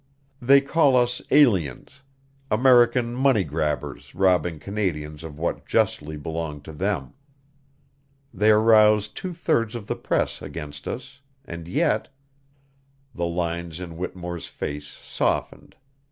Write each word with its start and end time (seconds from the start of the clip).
They 0.41 0.61
called 0.61 0.95
us 0.95 1.21
'aliens' 1.29 2.01
American 2.49 3.13
'money 3.13 3.43
grabbers' 3.43 4.15
robbing 4.15 4.57
Canadians 4.57 5.23
of 5.23 5.37
what 5.37 5.67
justly 5.67 6.17
belonged 6.17 6.65
to 6.65 6.71
them. 6.73 7.13
They 8.33 8.49
aroused 8.49 9.15
two 9.15 9.33
thirds 9.35 9.75
of 9.75 9.85
the 9.85 9.95
press 9.95 10.41
against 10.41 10.87
us, 10.87 11.21
and 11.45 11.67
yet" 11.67 12.07
The 13.13 13.27
lines 13.27 13.79
in 13.79 13.91
Whittemore's 13.95 14.47
face 14.47 14.87
softened. 14.87 15.75